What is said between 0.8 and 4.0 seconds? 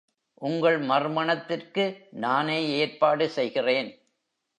மறுமணத்திற்கு நானே ஏற்பாடு செய்கிறேன்.